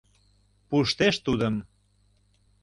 [0.69, 1.55] —Пуштеш тудым!